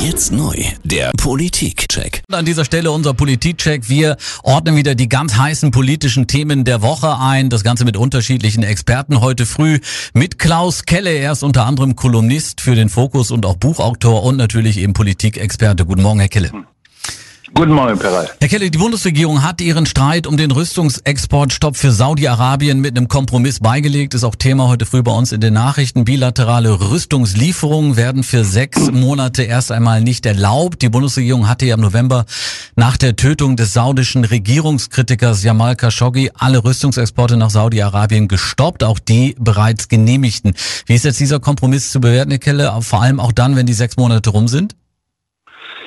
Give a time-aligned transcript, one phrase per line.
[0.00, 0.54] Jetzt neu,
[0.84, 2.22] der Politikcheck.
[2.30, 3.88] An dieser Stelle unser Politikcheck.
[3.88, 7.50] Wir ordnen wieder die ganz heißen politischen Themen der Woche ein.
[7.50, 9.20] Das Ganze mit unterschiedlichen Experten.
[9.20, 9.80] Heute früh
[10.14, 11.10] mit Klaus Kelle.
[11.10, 15.84] Er ist unter anderem Kolumnist für den Fokus und auch Buchautor und natürlich eben Politikexperte.
[15.84, 16.52] Guten Morgen, Herr Kelle.
[17.54, 18.30] Guten Morgen, Peral.
[18.40, 23.58] Herr Kelle, die Bundesregierung hat ihren Streit um den Rüstungsexportstopp für Saudi-Arabien mit einem Kompromiss
[23.58, 24.14] beigelegt.
[24.14, 26.04] Ist auch Thema heute früh bei uns in den Nachrichten.
[26.04, 30.82] Bilaterale Rüstungslieferungen werden für sechs Monate erst einmal nicht erlaubt.
[30.82, 32.26] Die Bundesregierung hatte ja im November
[32.76, 39.34] nach der Tötung des saudischen Regierungskritikers Jamal Khashoggi alle Rüstungsexporte nach Saudi-Arabien gestoppt, auch die
[39.38, 40.54] bereits genehmigten.
[40.86, 42.72] Wie ist jetzt dieser Kompromiss zu bewerten, Herr Kelle?
[42.82, 44.76] Vor allem auch dann, wenn die sechs Monate rum sind?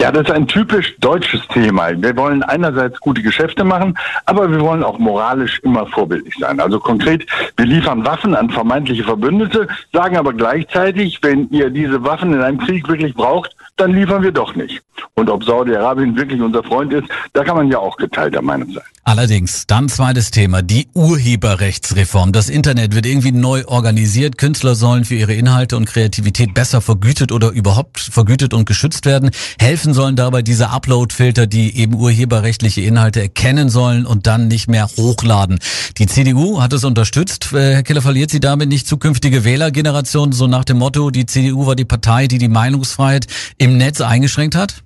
[0.00, 1.90] Ja, das ist ein typisch deutsches Thema.
[1.96, 3.96] Wir wollen einerseits gute Geschäfte machen,
[4.26, 6.60] aber wir wollen auch moralisch immer vorbildlich sein.
[6.60, 12.32] Also konkret, wir liefern Waffen an vermeintliche Verbündete, sagen aber gleichzeitig, wenn ihr diese Waffen
[12.32, 14.82] in einem Krieg wirklich braucht, dann liefern wir doch nicht.
[15.14, 18.84] Und ob Saudi-Arabien wirklich unser Freund ist, da kann man ja auch geteilter Meinung sein.
[19.04, 22.30] Allerdings, dann zweites Thema, die Urheberrechtsreform.
[22.30, 24.38] Das Internet wird irgendwie neu organisiert.
[24.38, 29.30] Künstler sollen für ihre Inhalte und Kreativität besser vergütet oder überhaupt vergütet und geschützt werden.
[29.58, 34.88] Helfen sollen dabei diese Upload-Filter, die eben urheberrechtliche Inhalte erkennen sollen und dann nicht mehr
[34.96, 35.58] hochladen.
[35.98, 37.52] Die CDU hat es unterstützt.
[37.52, 40.32] Äh, Herr Keller, verliert sie damit nicht zukünftige Wählergenerationen?
[40.32, 43.26] So nach dem Motto, die CDU war die Partei, die die Meinungsfreiheit
[43.58, 44.82] im Netz eingeschränkt hat?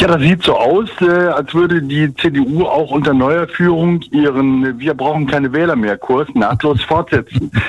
[0.00, 4.78] Ja, das sieht so aus, äh, als würde die CDU auch unter neuer Führung ihren
[4.78, 7.50] Wir brauchen keine Wähler mehr Kurs nahtlos fortsetzen.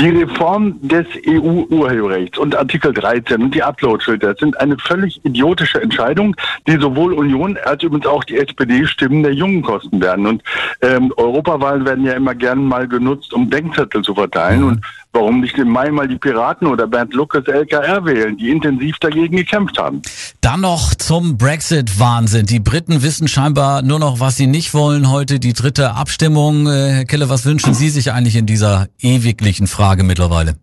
[0.00, 6.34] Die Reform des EU-Urheberrechts und Artikel 13 und die Upload-Filter sind eine völlig idiotische Entscheidung,
[6.66, 10.26] die sowohl Union als übrigens auch die SPD-Stimmen der Jungen kosten werden.
[10.26, 10.42] Und
[10.82, 14.64] ähm, Europawahlen werden ja immer gern mal genutzt, um Denkzettel zu verteilen.
[14.64, 14.84] Und
[15.16, 19.36] Warum nicht im Mai mal die Piraten oder Bernd Lucas LKR wählen, die intensiv dagegen
[19.36, 20.02] gekämpft haben?
[20.40, 22.46] Dann noch zum Brexit-Wahnsinn.
[22.46, 25.08] Die Briten wissen scheinbar nur noch, was sie nicht wollen.
[25.08, 26.66] Heute die dritte Abstimmung.
[26.66, 30.56] Äh, Herr Kelle, was wünschen Sie sich eigentlich in dieser ewiglichen Frage mittlerweile?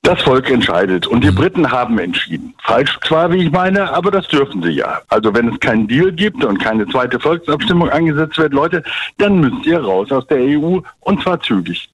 [0.00, 1.34] Das Volk entscheidet und die mhm.
[1.34, 2.54] Briten haben entschieden.
[2.62, 5.02] Falsch zwar, wie ich meine, aber das dürfen sie ja.
[5.08, 8.82] Also wenn es keinen Deal gibt und keine zweite Volksabstimmung angesetzt wird, Leute,
[9.18, 11.90] dann müsst ihr raus aus der EU und zwar zügig.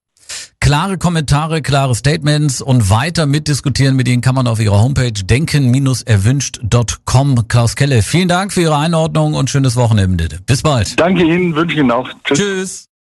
[0.70, 7.48] Klare Kommentare, klare Statements und weiter mitdiskutieren mit Ihnen kann man auf Ihrer Homepage denken-erwünscht.com.
[7.48, 10.28] Klaus Kelle, vielen Dank für Ihre Einordnung und schönes Wochenende.
[10.47, 11.00] Bis bald.
[11.00, 12.08] Danke Ihnen, wünsche Ihnen auch.
[12.22, 12.38] Tschüss.
[12.38, 12.91] Tschüss.